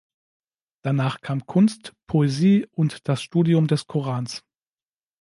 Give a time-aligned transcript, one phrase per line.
[0.83, 4.43] Danach kam Kunst, Poesie und das Studium des Korans.